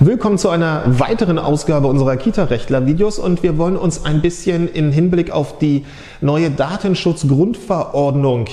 [0.00, 5.32] Willkommen zu einer weiteren Ausgabe unserer Kita-Rechtler-Videos und wir wollen uns ein bisschen im Hinblick
[5.32, 5.84] auf die
[6.20, 8.46] neue Datenschutzgrundverordnung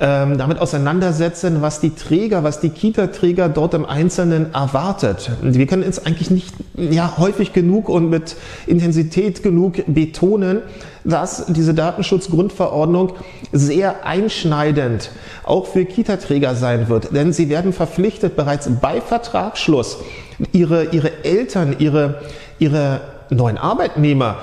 [0.00, 5.30] ähm, damit auseinandersetzen, was die Träger, was die Kita-Träger dort im Einzelnen erwartet.
[5.42, 10.62] Wir können es eigentlich nicht ja, häufig genug und mit Intensität genug betonen,
[11.04, 13.12] dass diese Datenschutzgrundverordnung
[13.52, 15.10] sehr einschneidend
[15.44, 17.14] auch für Kita-Träger sein wird.
[17.14, 19.98] Denn sie werden verpflichtet, bereits bei Vertragsschluss
[20.52, 22.22] ihre, ihre Eltern, ihre,
[22.58, 24.38] ihre neuen Arbeitnehmer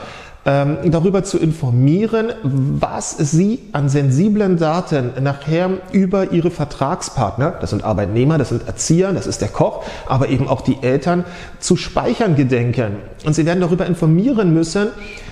[0.48, 7.84] ähm, darüber zu informieren, was sie an sensiblen Daten nachher über ihre Vertragspartner, das sind
[7.84, 11.26] Arbeitnehmer, das sind Erzieher, das ist der Koch, aber eben auch die Eltern,
[11.60, 12.96] zu speichern gedenken.
[13.26, 14.88] Und sie werden darüber informieren müssen,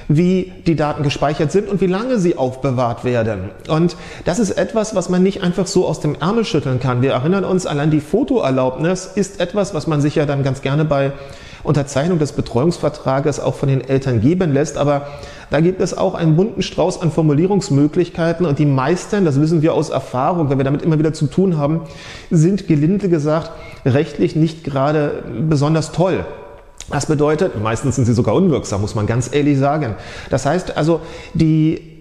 [0.09, 3.51] wie die Daten gespeichert sind und wie lange sie aufbewahrt werden.
[3.69, 7.01] Und das ist etwas, was man nicht einfach so aus dem Ärmel schütteln kann.
[7.01, 10.83] Wir erinnern uns, allein die Fotoerlaubnis ist etwas, was man sich ja dann ganz gerne
[10.83, 11.13] bei
[11.65, 14.77] Unterzeichnung des Betreuungsvertrages auch von den Eltern geben lässt.
[14.77, 15.07] Aber
[15.49, 19.73] da gibt es auch einen bunten Strauß an Formulierungsmöglichkeiten und die meisten, das wissen wir
[19.73, 21.81] aus Erfahrung, wenn wir damit immer wieder zu tun haben,
[22.31, 23.51] sind gelinde gesagt
[23.85, 26.25] rechtlich nicht gerade besonders toll.
[26.91, 29.95] Das bedeutet, meistens sind sie sogar unwirksam, muss man ganz ehrlich sagen.
[30.29, 31.01] Das heißt also,
[31.33, 31.94] die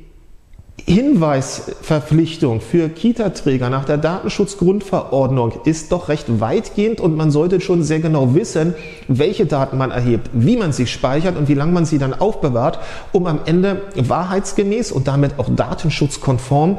[0.86, 8.00] Hinweisverpflichtung für Kita-Träger nach der Datenschutzgrundverordnung ist doch recht weitgehend und man sollte schon sehr
[8.00, 8.74] genau wissen,
[9.08, 12.80] welche Daten man erhebt, wie man sie speichert und wie lange man sie dann aufbewahrt,
[13.12, 16.76] um am Ende wahrheitsgemäß und damit auch datenschutzkonform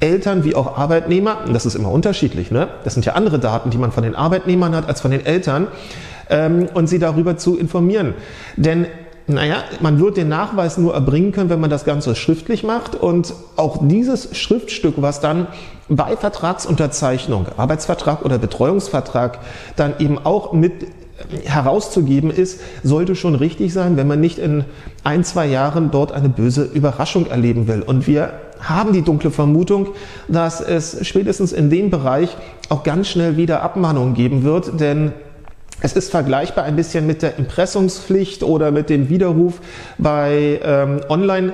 [0.00, 2.68] Eltern wie auch Arbeitnehmer, das ist immer unterschiedlich, ne?
[2.84, 5.68] das sind ja andere Daten, die man von den Arbeitnehmern hat als von den Eltern,
[6.30, 8.14] ähm, und sie darüber zu informieren.
[8.56, 8.86] Denn
[9.26, 12.94] naja, man wird den Nachweis nur erbringen können, wenn man das Ganze schriftlich macht.
[12.94, 15.46] Und auch dieses Schriftstück, was dann
[15.88, 19.38] bei Vertragsunterzeichnung, Arbeitsvertrag oder Betreuungsvertrag,
[19.76, 20.72] dann eben auch mit
[21.44, 24.64] herauszugeben ist, sollte schon richtig sein, wenn man nicht in
[25.04, 27.82] ein, zwei Jahren dort eine böse Überraschung erleben will.
[27.82, 29.88] Und wir haben die dunkle Vermutung,
[30.28, 32.36] dass es spätestens in dem Bereich
[32.68, 35.12] auch ganz schnell wieder Abmahnungen geben wird, denn
[35.82, 39.60] es ist vergleichbar ein bisschen mit der Impressungspflicht oder mit dem Widerruf
[39.98, 41.52] bei ähm, Online-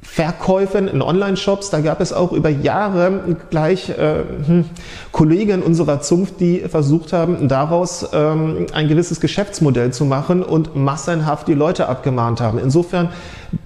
[0.00, 1.70] Verkäufen in Online-Shops.
[1.70, 4.64] Da gab es auch über Jahre gleich äh, hm,
[5.12, 11.46] Kollegen unserer Zunft, die versucht haben, daraus ähm, ein gewisses Geschäftsmodell zu machen und massenhaft
[11.46, 12.58] die Leute abgemahnt haben.
[12.58, 13.10] Insofern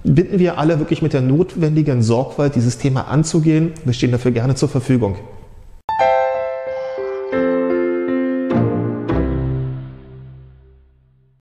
[0.03, 3.71] bitten wir alle wirklich mit der notwendigen Sorgfalt, dieses Thema anzugehen.
[3.85, 5.15] Wir stehen dafür gerne zur Verfügung.